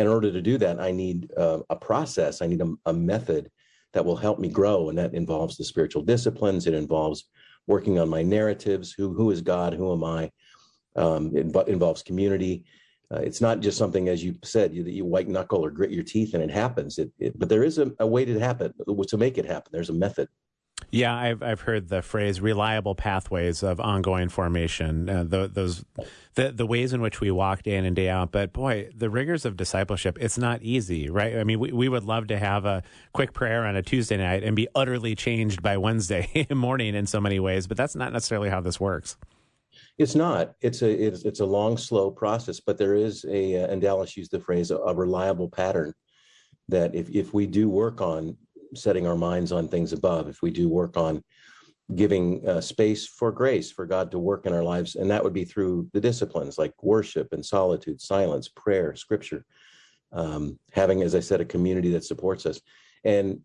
[0.00, 2.40] In order to do that, I need uh, a process.
[2.40, 3.50] I need a, a method
[3.92, 6.66] that will help me grow, and that involves the spiritual disciplines.
[6.66, 7.28] It involves
[7.66, 8.92] working on my narratives.
[8.92, 9.74] Who who is God?
[9.74, 10.30] Who am I?
[10.96, 12.64] Um, it invo- involves community.
[13.12, 16.04] Uh, it's not just something, as you said, you, you white knuckle or grit your
[16.04, 16.98] teeth and it happens.
[16.98, 19.70] It, it, but there is a, a way to happen to make it happen.
[19.72, 20.28] There's a method.
[20.92, 25.84] Yeah, I've I've heard the phrase "reliable pathways of ongoing formation." Uh, the, those
[26.34, 28.32] the the ways in which we walk day in and day out.
[28.32, 31.36] But boy, the rigors of discipleship, it's not easy, right?
[31.36, 34.42] I mean, we, we would love to have a quick prayer on a Tuesday night
[34.42, 38.48] and be utterly changed by Wednesday morning in so many ways, but that's not necessarily
[38.50, 39.16] how this works.
[39.96, 40.54] It's not.
[40.60, 44.16] It's a it's, it's a long, slow process, but there is a uh, and Dallas
[44.16, 45.94] used the phrase a, a reliable pattern.
[46.68, 48.36] that if, if we do work on
[48.74, 51.22] setting our minds on things above, if we do work on
[51.94, 55.32] giving uh, space for grace for God to work in our lives, and that would
[55.32, 59.44] be through the disciplines like worship and solitude, silence, prayer, scripture,
[60.12, 62.60] um, having, as I said, a community that supports us.
[63.04, 63.40] And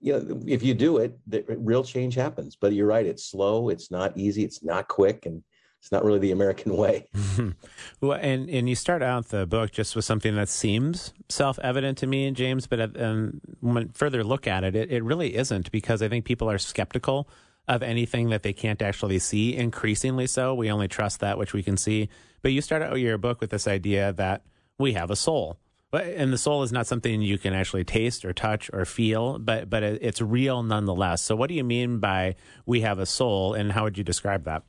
[0.00, 2.56] you know, if you do it, the, real change happens.
[2.56, 5.42] But you're right; it's slow, it's not easy, it's not quick, and
[5.80, 7.08] it's not really the American way.
[8.00, 12.06] well, and and you start out the book just with something that seems self-evident to
[12.06, 16.02] me, and James, but um, when further look at it, it, it really isn't because
[16.02, 17.28] I think people are skeptical
[17.66, 19.56] of anything that they can't actually see.
[19.56, 22.10] Increasingly so, we only trust that which we can see.
[22.42, 24.42] But you start out your book with this idea that
[24.78, 25.58] we have a soul.
[25.92, 29.70] And the soul is not something you can actually taste or touch or feel, but
[29.70, 31.22] but it's real nonetheless.
[31.22, 34.44] So, what do you mean by we have a soul, and how would you describe
[34.44, 34.62] that?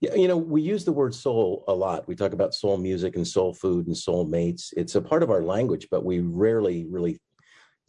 [0.00, 2.06] Yeah, you know, we use the word soul a lot.
[2.06, 4.72] We talk about soul music and soul food and soul mates.
[4.76, 7.20] It's a part of our language, but we rarely really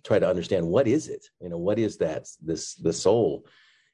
[0.04, 1.26] try to understand what is it.
[1.42, 2.28] You know, what is that?
[2.42, 3.46] This the soul.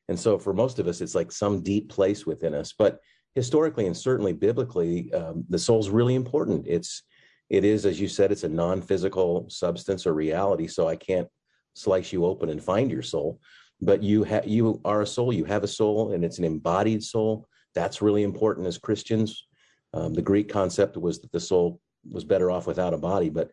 [0.09, 2.73] And so, for most of us, it's like some deep place within us.
[2.77, 2.99] But
[3.33, 6.65] historically and certainly biblically, um, the soul's really important.
[6.67, 7.03] It's
[7.49, 10.67] it is, as you said, it's a non-physical substance or reality.
[10.67, 11.27] So I can't
[11.73, 13.39] slice you open and find your soul.
[13.81, 15.33] But you have you are a soul.
[15.33, 19.47] You have a soul, and it's an embodied soul that's really important as Christians.
[19.93, 21.79] Um, the Greek concept was that the soul
[22.09, 23.51] was better off without a body, but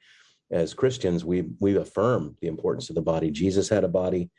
[0.51, 3.31] as Christians, we we affirm the importance of the body.
[3.31, 4.31] Jesus had a body.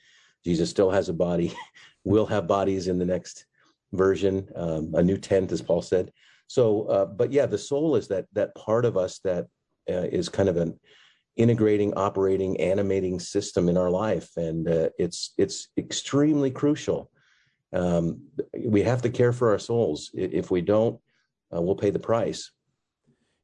[0.46, 1.54] Jesus still has a body.
[2.04, 3.46] we'll have bodies in the next
[3.94, 6.12] version, um, a new tent, as Paul said.
[6.48, 9.46] So, uh, but yeah, the soul is that that part of us that
[9.90, 10.80] uh, is kind of an
[11.36, 17.12] integrating, operating, animating system in our life, and uh, it's it's extremely crucial
[17.74, 18.22] um,
[18.66, 20.12] we have to care for our souls.
[20.14, 21.00] If we don't,
[21.56, 22.52] uh, we'll pay the price.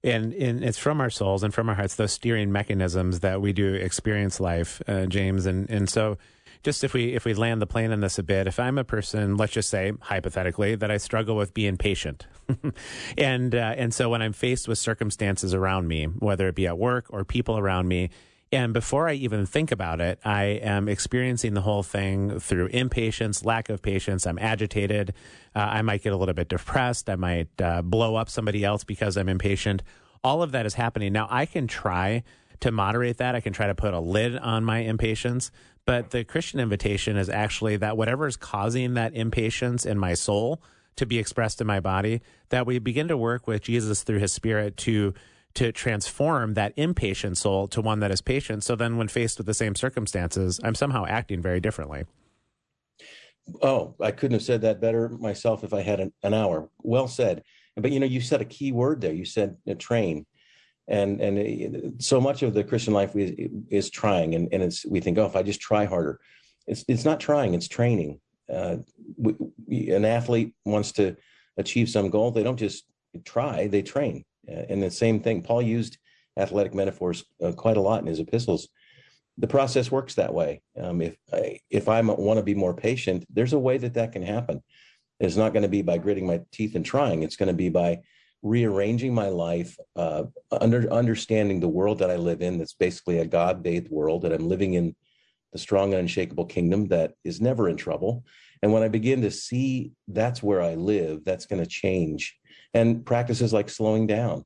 [0.03, 3.53] And, and it's from our souls and from our hearts, those steering mechanisms that we
[3.53, 5.47] do experience life, uh, James.
[5.47, 6.17] And, and so,
[6.65, 8.83] just if we if we land the plane on this a bit, if I'm a
[8.83, 12.25] person, let's just say hypothetically, that I struggle with being patient,
[13.17, 16.79] and uh, and so when I'm faced with circumstances around me, whether it be at
[16.79, 18.09] work or people around me,
[18.51, 23.43] and before I even think about it, I am experiencing the whole thing through impatience,
[23.43, 24.27] lack of patience.
[24.27, 25.13] I'm agitated.
[25.55, 27.09] Uh, I might get a little bit depressed.
[27.09, 29.83] I might uh, blow up somebody else because I'm impatient.
[30.23, 31.11] All of that is happening.
[31.11, 32.23] Now, I can try
[32.61, 33.35] to moderate that.
[33.35, 35.51] I can try to put a lid on my impatience.
[35.85, 40.61] But the Christian invitation is actually that whatever is causing that impatience in my soul
[40.95, 44.31] to be expressed in my body, that we begin to work with Jesus through his
[44.31, 45.13] spirit to
[45.55, 48.63] to transform that impatient soul to one that is patient.
[48.63, 52.05] So then, when faced with the same circumstances, I'm somehow acting very differently.
[53.61, 56.69] Oh, I couldn't have said that better myself if I had an, an hour.
[56.81, 57.43] Well said.
[57.75, 59.13] But you know, you said a key word there.
[59.13, 60.25] You said uh, train,
[60.87, 64.99] and and so much of the Christian life is, is trying, and and it's we
[64.99, 66.19] think, oh, if I just try harder,
[66.67, 68.19] it's it's not trying, it's training.
[68.51, 68.77] Uh,
[69.17, 71.15] we, an athlete wants to
[71.57, 72.85] achieve some goal, they don't just
[73.23, 75.97] try, they train and the same thing, Paul used
[76.37, 78.67] athletic metaphors uh, quite a lot in his epistles.
[79.37, 80.61] The process works that way.
[80.81, 84.13] Um, if I, if I want to be more patient, there's a way that that
[84.13, 84.63] can happen.
[85.19, 87.23] It's not going to be by gritting my teeth and trying.
[87.23, 87.99] It's going to be by
[88.43, 92.57] rearranging my life, uh, under understanding the world that I live in.
[92.57, 94.95] That's basically a God-bathed world that I'm living in,
[95.51, 98.23] the strong and unshakable kingdom that is never in trouble.
[98.61, 102.37] And when I begin to see that's where I live, that's going to change
[102.75, 104.43] and practices like slowing down,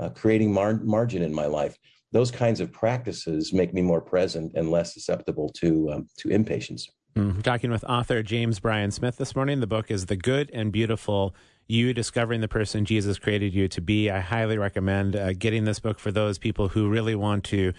[0.00, 1.76] uh, creating mar- margin in my life.
[2.12, 6.88] Those kinds of practices make me more present and less susceptible to um, to impatience.
[7.16, 7.40] Mm-hmm.
[7.42, 9.60] Talking with author James Bryan Smith this morning.
[9.60, 11.34] The book is The Good and Beautiful
[11.68, 14.10] You Discovering the Person Jesus Created You to Be.
[14.10, 17.72] I highly recommend uh, getting this book for those people who really want to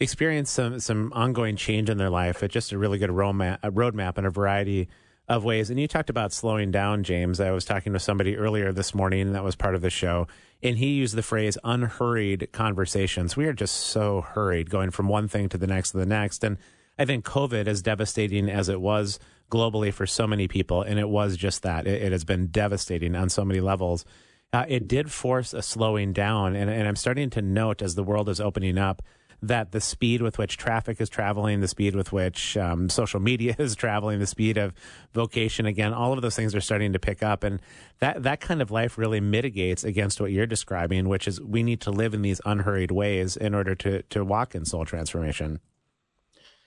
[0.00, 2.42] experience some, some ongoing change in their life.
[2.42, 4.88] It's just a really good roadmap, roadmap and a variety
[5.32, 5.70] of ways.
[5.70, 7.40] And you talked about slowing down, James.
[7.40, 10.26] I was talking to somebody earlier this morning that was part of the show,
[10.62, 13.36] and he used the phrase unhurried conversations.
[13.36, 16.44] We are just so hurried going from one thing to the next to the next.
[16.44, 16.58] And
[16.98, 19.18] I think COVID, as devastating as it was
[19.50, 23.16] globally for so many people, and it was just that, it, it has been devastating
[23.16, 24.04] on so many levels.
[24.52, 26.54] Uh, it did force a slowing down.
[26.54, 29.02] And, and I'm starting to note as the world is opening up
[29.44, 33.56] that the speed with which traffic is traveling, the speed with which um, social media
[33.58, 34.72] is traveling, the speed of
[35.12, 37.42] vocation, again, all of those things are starting to pick up.
[37.42, 37.60] And
[37.98, 41.80] that, that kind of life really mitigates against what you're describing, which is we need
[41.80, 45.58] to live in these unhurried ways in order to, to walk in soul transformation.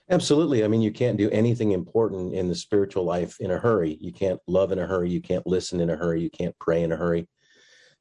[0.08, 0.62] Absolutely.
[0.62, 3.96] I mean, you can't do anything important in the spiritual life in a hurry.
[4.00, 5.10] You can't love in a hurry.
[5.10, 6.20] You can't listen in a hurry.
[6.20, 7.26] You can't pray in a hurry.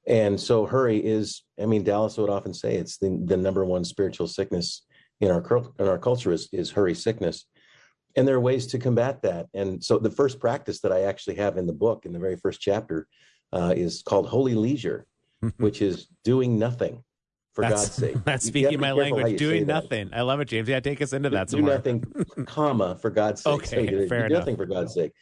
[0.08, 3.84] And so hurry is, I mean, Dallas would often say it's the, the number one
[3.84, 4.86] spiritual sickness
[5.22, 5.44] in our
[5.80, 7.46] in our culture is is hurry sickness,
[8.16, 9.48] and there are ways to combat that.
[9.54, 12.36] And so the first practice that I actually have in the book in the very
[12.36, 13.08] first chapter
[13.54, 15.06] uh, is called holy leisure,
[15.58, 17.02] which is doing nothing
[17.54, 18.16] for That's, God's sake.
[18.26, 19.84] that's You- you have speaking my language, doing that.
[19.84, 20.10] nothing.
[20.14, 20.68] I love it, James.
[20.68, 21.70] Yeah, take us into that do some more.
[21.76, 22.04] nothing,
[22.46, 23.54] comma, for God's sake.
[23.54, 24.40] Okay, do, fair do enough.
[24.42, 25.14] nothing for God's sake.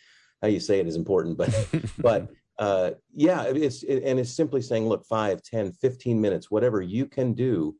[0.41, 1.55] How you say it is important, but
[1.99, 6.81] but uh, yeah, it's it, and it's simply saying, look, 5, 10, 15 minutes, whatever
[6.81, 7.75] you can do,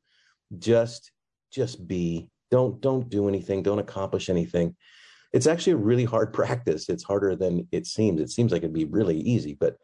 [0.58, 1.12] just
[1.52, 2.30] just be.
[2.52, 3.64] Don't don't do anything.
[3.64, 4.76] Don't accomplish anything.
[5.32, 6.90] It's actually a really hard practice.
[6.90, 8.22] It's harder than it seems.
[8.22, 9.78] It seems like it'd be really easy, but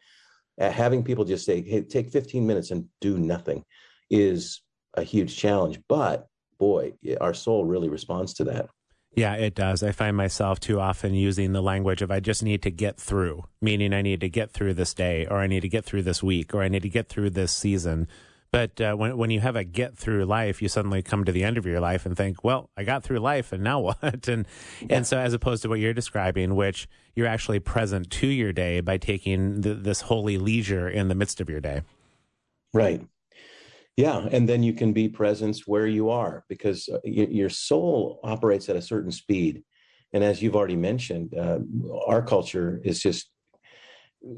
[0.60, 3.64] uh, having people just say, "Hey, take 15 minutes and do nothing,"
[4.10, 4.60] is
[4.94, 5.80] a huge challenge.
[5.88, 6.26] But
[6.58, 8.68] boy, our soul really responds to that.
[9.14, 9.82] Yeah, it does.
[9.82, 13.44] I find myself too often using the language of I just need to get through,
[13.60, 16.22] meaning I need to get through this day, or I need to get through this
[16.22, 18.06] week, or I need to get through this season.
[18.52, 21.44] But uh, when when you have a get through life, you suddenly come to the
[21.44, 24.28] end of your life and think, well, I got through life, and now what?
[24.28, 24.46] and
[24.88, 28.80] and so as opposed to what you're describing, which you're actually present to your day
[28.80, 31.82] by taking th- this holy leisure in the midst of your day.
[32.72, 33.02] Right.
[34.00, 38.70] Yeah, and then you can be presence where you are because uh, your soul operates
[38.70, 39.62] at a certain speed,
[40.14, 41.58] and as you've already mentioned, uh,
[42.06, 43.30] our culture is just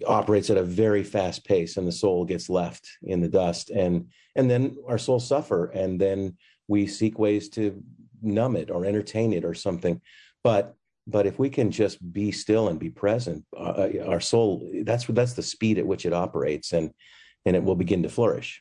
[0.04, 4.08] operates at a very fast pace, and the soul gets left in the dust, and
[4.34, 7.80] and then our souls suffer, and then we seek ways to
[8.20, 10.00] numb it or entertain it or something,
[10.42, 10.74] but
[11.06, 15.34] but if we can just be still and be present, uh, our soul that's that's
[15.34, 16.90] the speed at which it operates, and
[17.46, 18.60] and it will begin to flourish.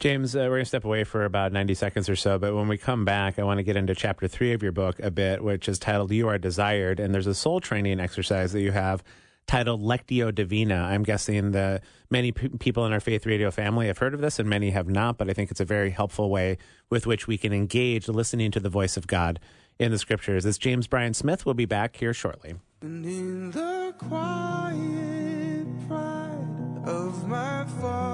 [0.00, 2.68] James, uh, we're going to step away for about 90 seconds or so, but when
[2.68, 5.42] we come back, I want to get into chapter three of your book a bit,
[5.42, 6.98] which is titled You Are Desired.
[6.98, 9.04] And there's a soul training exercise that you have
[9.46, 10.76] titled Lectio Divina.
[10.76, 14.38] I'm guessing that many p- people in our Faith Radio family have heard of this
[14.38, 16.56] and many have not, but I think it's a very helpful way
[16.90, 19.38] with which we can engage listening to the voice of God
[19.78, 20.46] in the scriptures.
[20.46, 21.44] It's James Bryan Smith.
[21.44, 22.54] We'll be back here shortly.
[22.80, 28.13] And in the quiet pride of my father's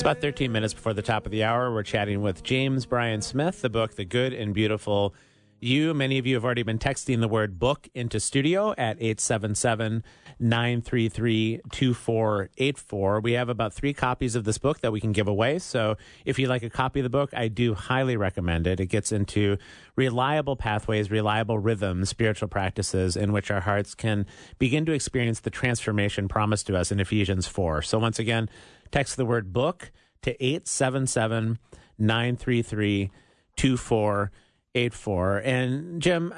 [0.00, 1.70] It's about 13 minutes before the top of the hour.
[1.70, 5.14] We're chatting with James Bryan Smith, the book, The Good and Beautiful
[5.60, 5.92] You.
[5.92, 10.02] Many of you have already been texting the word book into studio at 877
[10.38, 13.20] 933 2484.
[13.20, 15.58] We have about three copies of this book that we can give away.
[15.58, 18.80] So if you'd like a copy of the book, I do highly recommend it.
[18.80, 19.58] It gets into
[19.96, 24.24] reliable pathways, reliable rhythms, spiritual practices in which our hearts can
[24.58, 27.82] begin to experience the transformation promised to us in Ephesians 4.
[27.82, 28.48] So once again,
[28.90, 29.90] text the word book
[30.22, 31.58] to 877
[31.98, 33.10] 933
[33.56, 35.38] 2484.
[35.38, 36.34] And Jim,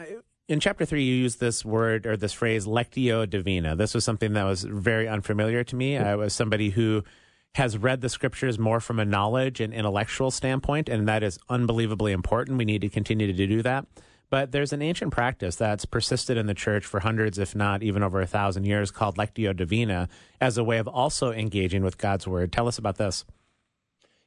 [0.48, 3.76] in chapter three, you use this word or this phrase, lectio divina.
[3.76, 5.96] This was something that was very unfamiliar to me.
[5.96, 7.04] I was somebody who
[7.54, 12.12] has read the scriptures more from a knowledge and intellectual standpoint, and that is unbelievably
[12.12, 12.58] important.
[12.58, 13.86] We need to continue to do that.
[14.32, 18.02] But there's an ancient practice that's persisted in the church for hundreds, if not even
[18.02, 20.08] over a thousand years, called lectio divina,
[20.40, 22.50] as a way of also engaging with God's word.
[22.50, 23.26] Tell us about this.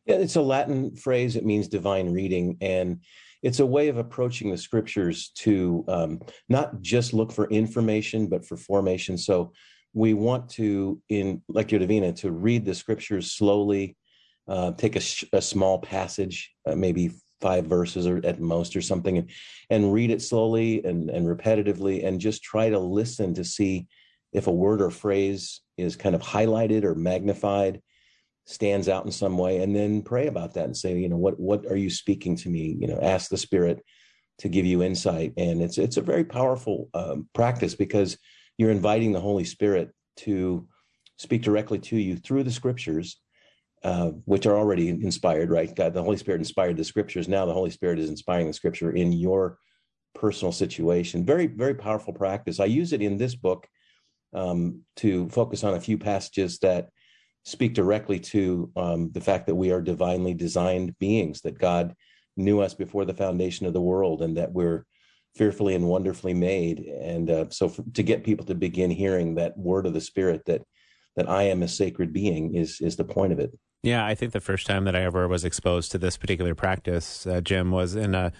[0.05, 1.35] Yeah, it's a Latin phrase.
[1.35, 2.99] It means divine reading, and
[3.41, 8.45] it's a way of approaching the scriptures to um, not just look for information, but
[8.45, 9.17] for formation.
[9.17, 9.53] So
[9.93, 13.97] we want to, in Lectio Divina, to read the scriptures slowly,
[14.47, 15.01] uh, take a,
[15.35, 17.09] a small passage, uh, maybe
[17.45, 19.29] five verses or at most or something, and,
[19.69, 23.85] and read it slowly and, and repetitively, and just try to listen to see
[24.33, 27.81] if a word or phrase is kind of highlighted or magnified
[28.45, 31.39] stands out in some way and then pray about that and say you know what
[31.39, 32.75] what are you speaking to me?
[32.79, 33.83] You know ask the spirit
[34.39, 35.33] to give you insight.
[35.37, 38.17] And it's it's a very powerful um, practice because
[38.57, 40.67] you're inviting the holy spirit to
[41.17, 43.19] speak directly to you through the scriptures
[43.85, 47.53] uh, which are already inspired right god the holy spirit inspired the scriptures now the
[47.53, 49.57] holy spirit is inspiring the scripture in your
[50.13, 53.67] personal situation very very powerful practice i use it in this book
[54.33, 56.89] um, to focus on a few passages that
[57.45, 61.95] speak directly to um, the fact that we are divinely designed beings, that God
[62.35, 64.85] knew us before the foundation of the world, and that we're
[65.35, 66.79] fearfully and wonderfully made.
[66.79, 70.41] And uh, so, for, to get people to begin hearing that word of the Spirit
[70.47, 70.63] that
[71.15, 73.57] that I am a sacred being is is the point of it.
[73.85, 77.27] Yeah, I think the first time that I ever was exposed to this particular practice,
[77.27, 78.31] uh, Jim, was in a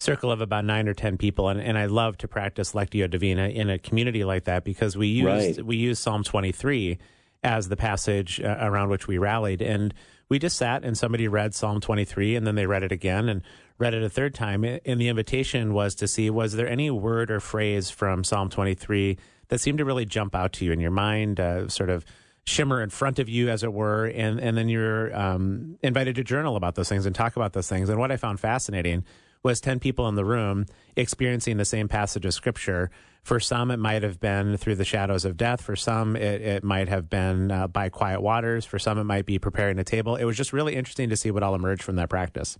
[0.00, 3.48] circle of about nine or ten people, and, and I love to practice Lectio Divina
[3.48, 5.64] in a community like that because we use Right.
[5.66, 6.96] we use Psalm twenty three
[7.42, 9.92] as the passage uh, around which we rallied, and
[10.30, 13.28] we just sat and somebody read Psalm twenty three, and then they read it again
[13.28, 13.42] and
[13.76, 17.30] read it a third time, and the invitation was to see was there any word
[17.30, 20.80] or phrase from Psalm twenty three that seemed to really jump out to you in
[20.80, 22.06] your mind, uh, sort of
[22.44, 26.24] shimmer in front of you, as it were, and and then you're um, invited to
[26.24, 27.88] journal about those things and talk about those things.
[27.88, 29.04] And what I found fascinating
[29.42, 30.66] was ten people in the room
[30.96, 32.90] experiencing the same passage of scripture.
[33.22, 35.62] For some, it might have been through the shadows of death.
[35.62, 38.66] For some, it, it might have been uh, by quiet waters.
[38.66, 40.16] For some, it might be preparing a table.
[40.16, 42.58] It was just really interesting to see what all emerged from that practice.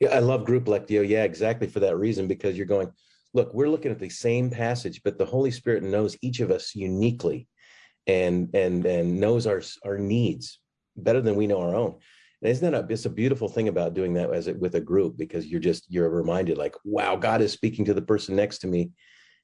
[0.00, 1.06] Yeah, I love group lectio.
[1.06, 2.92] Yeah, exactly for that reason, because you're going,
[3.34, 6.76] look, we're looking at the same passage, but the Holy Spirit knows each of us
[6.76, 7.48] uniquely
[8.08, 10.58] and and and knows our our needs
[10.96, 11.96] better than we know our own.
[12.42, 14.80] And isn't that a, it's a beautiful thing about doing that as it with a
[14.80, 18.58] group because you're just you're reminded like, wow, God is speaking to the person next
[18.58, 18.90] to me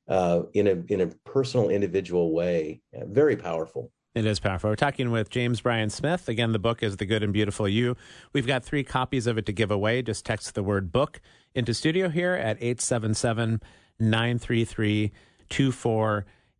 [0.09, 2.81] uh, in a in a personal, individual way.
[2.93, 3.93] Yeah, very powerful.
[4.15, 4.71] It is powerful.
[4.71, 6.29] We're talking with James Bryan Smith.
[6.29, 7.97] Again, the book is The Good and Beautiful You.
[8.33, 10.03] We've got three copies of it to give away.
[10.03, 11.21] Just text the word book
[11.53, 13.61] into studio here at 877
[13.99, 15.13] 933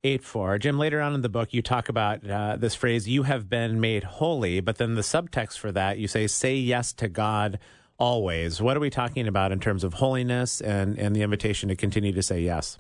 [0.05, 0.59] 2484.
[0.59, 3.81] Jim, later on in the book, you talk about uh, this phrase, you have been
[3.81, 7.59] made holy, but then the subtext for that, you say, say yes to God
[7.97, 8.61] always.
[8.61, 12.13] What are we talking about in terms of holiness and, and the invitation to continue
[12.13, 12.79] to say yes?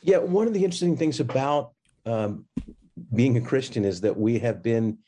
[0.00, 1.72] Yeah, one of the interesting things about
[2.06, 2.46] um,
[3.14, 4.98] being a Christian is that we have been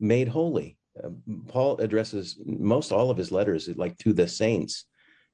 [0.00, 0.76] made holy.
[1.02, 1.08] Uh,
[1.48, 4.84] Paul addresses most all of his letters like to the saints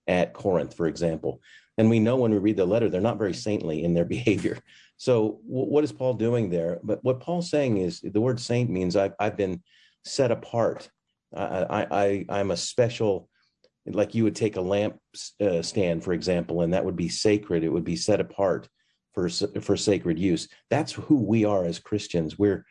[0.06, 1.40] at Corinth, for example.
[1.78, 4.58] And we know when we read the letter, they're not very saintly in their behavior.
[5.02, 6.78] So, what is Paul doing there?
[6.84, 9.60] But what Paul's saying is the word saint means I've, I've been
[10.04, 10.88] set apart.
[11.34, 13.28] I, I, I, am a special,
[13.84, 15.00] like you would take a lamp
[15.40, 17.64] uh, stand, for example, and that would be sacred.
[17.64, 18.68] It would be set apart
[19.12, 20.46] for for sacred use.
[20.70, 22.38] That's who we are as Christians.
[22.38, 22.64] We're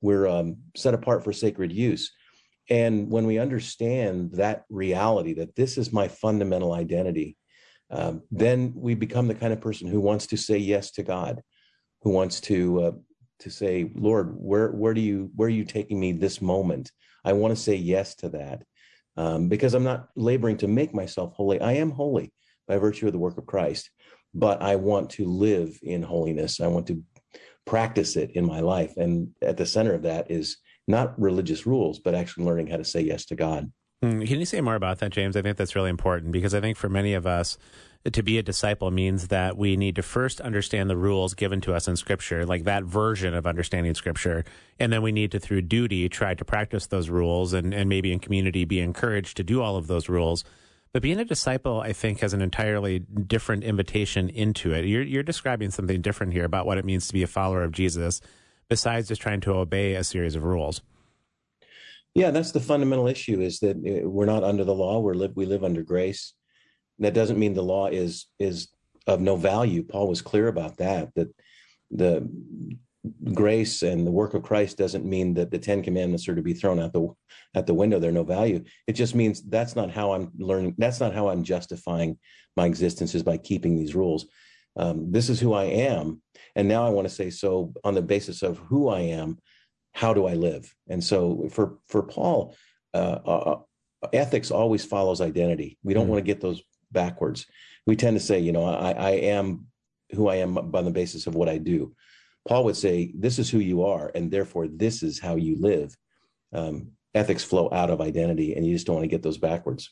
[0.00, 2.10] we're um, set apart for sacred use.
[2.70, 7.36] And when we understand that reality, that this is my fundamental identity,
[7.90, 11.42] um, then we become the kind of person who wants to say yes to God,
[12.04, 12.92] who wants to uh,
[13.40, 16.92] to say, Lord, where where do you where are you taking me this moment?
[17.24, 18.62] I want to say yes to that
[19.16, 21.60] um, because I'm not laboring to make myself holy.
[21.60, 22.32] I am holy
[22.68, 23.90] by virtue of the work of Christ,
[24.34, 26.60] but I want to live in holiness.
[26.60, 27.02] I want to
[27.64, 31.98] practice it in my life, and at the center of that is not religious rules,
[31.98, 33.72] but actually learning how to say yes to God.
[34.04, 35.34] Mm, Can you say more about that, James?
[35.34, 37.56] I think that's really important because I think for many of us,
[38.12, 41.72] to be a disciple means that we need to first understand the rules given to
[41.72, 44.44] us in Scripture, like that version of understanding Scripture.
[44.78, 48.12] And then we need to, through duty, try to practice those rules and, and maybe
[48.12, 50.44] in community be encouraged to do all of those rules.
[50.92, 54.84] But being a disciple, I think, has an entirely different invitation into it.
[54.84, 57.72] You're, you're describing something different here about what it means to be a follower of
[57.72, 58.20] Jesus,
[58.68, 60.82] besides just trying to obey a series of rules.
[62.14, 65.34] Yeah, that's the fundamental issue: is that uh, we're not under the law; we're live
[65.34, 66.32] we live under grace.
[66.98, 68.68] That doesn't mean the law is is
[69.06, 69.82] of no value.
[69.82, 71.14] Paul was clear about that.
[71.14, 71.34] That
[71.90, 72.28] the
[73.34, 76.54] grace and the work of Christ doesn't mean that the Ten Commandments are to be
[76.54, 77.08] thrown out the
[77.54, 77.98] at the window.
[77.98, 78.64] They're no value.
[78.86, 80.74] It just means that's not how I'm learning.
[80.78, 82.18] That's not how I'm justifying
[82.56, 84.26] my existence is by keeping these rules.
[84.76, 86.20] Um, this is who I am,
[86.56, 89.38] and now I want to say so on the basis of who I am.
[89.92, 90.74] How do I live?
[90.88, 92.56] And so for for Paul,
[92.94, 93.58] uh, uh,
[94.12, 95.78] ethics always follows identity.
[95.84, 96.10] We don't Mm.
[96.10, 96.62] want to get those
[96.94, 97.46] backwards.
[97.86, 99.66] We tend to say, you know, I, I am
[100.12, 101.94] who I am by the basis of what I do.
[102.48, 105.94] Paul would say, this is who you are, and therefore this is how you live.
[106.52, 109.90] Um, ethics flow out of identity, and you just don't want to get those backwards.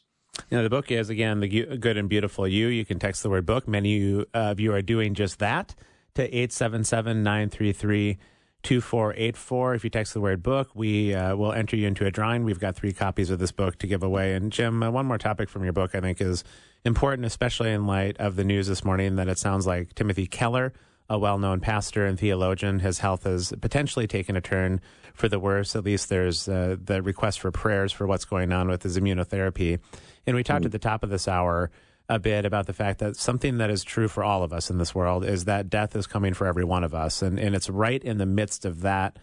[0.50, 2.68] You the book is, again, The Good and Beautiful You.
[2.68, 3.68] You can text the word book.
[3.68, 5.74] Many of you are doing just that
[6.14, 8.18] to 877 933
[8.62, 9.74] 2484.
[9.74, 12.44] If you text the word book, we uh, will enter you into a drawing.
[12.44, 14.34] We've got three copies of this book to give away.
[14.34, 16.44] And Jim, uh, one more topic from your book I think is
[16.84, 20.72] important, especially in light of the news this morning that it sounds like Timothy Keller,
[21.08, 24.80] a well known pastor and theologian, his health has potentially taken a turn
[25.14, 25.76] for the worse.
[25.76, 29.78] At least there's uh, the request for prayers for what's going on with his immunotherapy.
[30.26, 31.70] And we talked at the top of this hour
[32.14, 34.78] a bit about the fact that something that is true for all of us in
[34.78, 37.70] this world is that death is coming for every one of us, and and it's
[37.70, 39.18] right in the midst of that.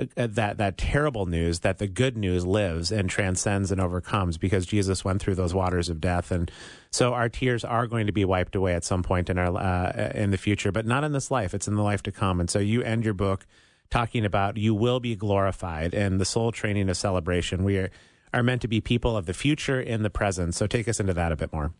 [0.00, 4.64] uh, That that terrible news that the good news lives and transcends and overcomes because
[4.64, 6.50] Jesus went through those waters of death, and
[6.90, 10.12] so our tears are going to be wiped away at some point in our uh,
[10.14, 11.52] in the future, but not in this life.
[11.52, 12.38] It's in the life to come.
[12.40, 13.44] And so you end your book
[13.90, 17.64] talking about you will be glorified and the soul training of celebration.
[17.64, 17.90] We are
[18.32, 20.54] are meant to be people of the future in the present.
[20.54, 21.72] So take us into that a bit more.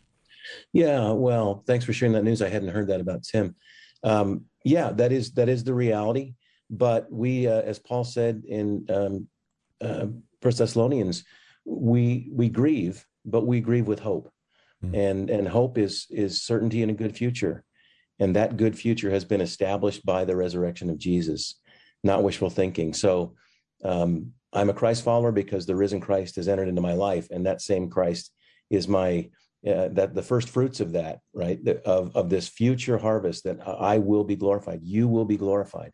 [0.73, 2.41] Yeah, well, thanks for sharing that news.
[2.41, 3.55] I hadn't heard that about Tim.
[4.03, 6.35] Um, yeah, that is that is the reality.
[6.69, 9.27] But we, uh, as Paul said in um,
[9.81, 10.07] uh,
[10.41, 11.23] First Thessalonians,
[11.65, 14.31] we we grieve, but we grieve with hope,
[14.83, 14.95] Mm.
[14.95, 17.65] and and hope is is certainty in a good future,
[18.17, 21.59] and that good future has been established by the resurrection of Jesus.
[22.01, 22.93] not wishful thinking.
[22.93, 23.35] So
[23.83, 27.45] um, I'm a Christ follower because the risen Christ has entered into my life, and
[27.45, 28.31] that same Christ
[28.69, 29.29] is my
[29.67, 33.59] uh, that the first fruits of that right the, of of this future harvest that
[33.67, 35.91] I will be glorified, you will be glorified,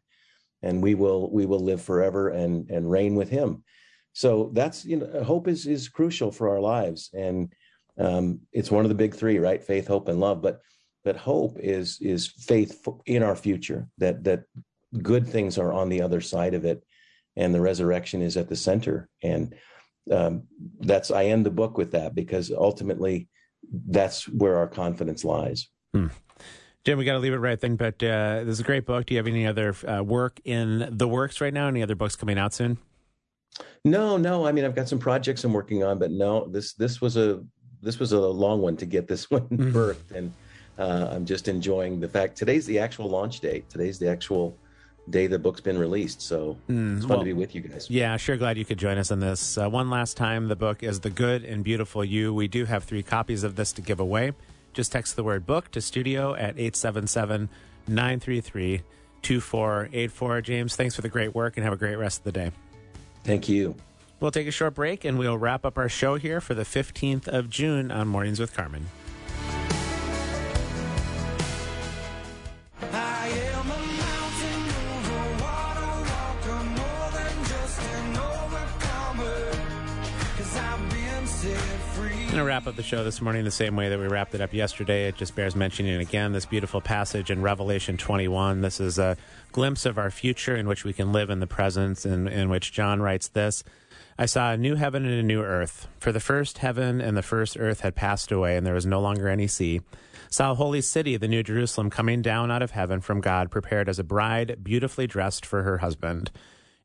[0.62, 3.64] and we will we will live forever and and reign with Him.
[4.14, 7.52] So that's you know hope is is crucial for our lives, and
[7.98, 9.64] um, it's one of the big three, right?
[9.64, 10.42] Faith, hope, and love.
[10.42, 10.62] But
[11.06, 14.44] but hope is is faith in our future that that
[15.02, 16.84] good things are on the other side of it
[17.36, 19.56] and the resurrection is at the center and
[20.12, 20.44] um,
[20.80, 23.28] that's i end the book with that because ultimately
[23.88, 26.08] that's where our confidence lies Hmm.
[26.84, 29.08] Jim, we got to leave it right then, but uh, this is a great book.
[29.08, 31.68] Do you have any other uh, work in the works right now?
[31.68, 32.78] Any other books coming out soon?
[33.86, 37.00] no no i mean i've got some projects i'm working on but no this this
[37.00, 37.42] was a
[37.82, 39.72] this was a long one to get this one Mhm.
[39.72, 40.34] birthed and
[40.78, 44.58] uh, i'm just enjoying the fact today's the actual launch date today's the actual
[45.10, 47.90] day the book's been released so Hmm, it's fun well, to be with you guys
[47.90, 48.38] Yeah, sure.
[48.38, 49.58] Glad you could join us on this.
[49.58, 52.34] Uh, one last time, the book is The Good and Beautiful You.
[52.34, 54.32] We do have three copies of this to give away.
[54.74, 57.50] Just text the word book to studio at 877
[57.88, 58.82] 933
[59.22, 60.42] 2484.
[60.42, 62.52] James, thanks for the great work and have a great rest of the day.
[63.24, 63.76] thank you
[64.20, 67.28] We'll take a short break and we'll wrap up our show here for the 15th
[67.28, 68.88] of June on Mornings with Carmen.
[82.36, 84.42] Going to wrap up the show this morning the same way that we wrapped it
[84.42, 85.08] up yesterday.
[85.08, 88.60] It just bears mentioning again this beautiful passage in Revelation 21.
[88.60, 89.16] This is a
[89.54, 92.74] glimpse of our future in which we can live in the presence, in, in which
[92.74, 93.64] John writes this
[94.20, 95.88] I saw a new heaven and a new earth.
[96.02, 99.00] For the first heaven and the first earth had passed away, and there was no
[99.00, 99.80] longer any sea.
[100.30, 103.88] Saw a holy city, the New Jerusalem, coming down out of heaven from God, prepared
[103.88, 106.32] as a bride, beautifully dressed for her husband.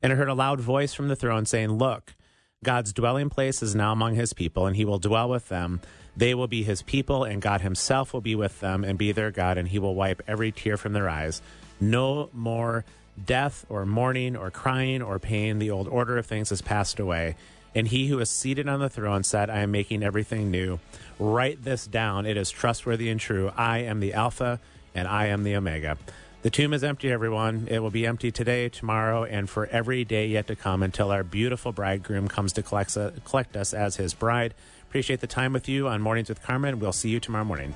[0.01, 2.15] And I heard a loud voice from the throne saying, Look,
[2.63, 5.81] God's dwelling place is now among his people, and he will dwell with them.
[6.15, 9.31] They will be his people, and God himself will be with them and be their
[9.31, 11.41] God, and he will wipe every tear from their eyes.
[11.79, 12.85] No more
[13.25, 15.57] death or mourning or crying or pain.
[15.57, 17.35] The old order of things has passed away.
[17.73, 20.79] And he who is seated on the throne said, I am making everything new.
[21.17, 22.27] Write this down.
[22.27, 23.51] It is trustworthy and true.
[23.57, 24.59] I am the Alpha
[24.93, 25.97] and I am the Omega.
[26.41, 27.67] The tomb is empty, everyone.
[27.69, 31.23] It will be empty today, tomorrow, and for every day yet to come until our
[31.23, 34.55] beautiful bridegroom comes to collect, collect us as his bride.
[34.89, 36.79] Appreciate the time with you on Mornings with Carmen.
[36.79, 37.75] We'll see you tomorrow morning.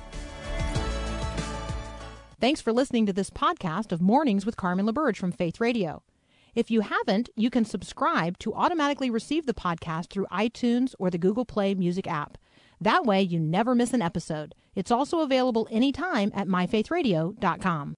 [2.40, 6.02] Thanks for listening to this podcast of Mornings with Carmen LaBerge from Faith Radio.
[6.56, 11.18] If you haven't, you can subscribe to automatically receive the podcast through iTunes or the
[11.18, 12.36] Google Play Music app.
[12.80, 14.56] That way, you never miss an episode.
[14.74, 17.94] It's also available anytime at myfaithradio.com.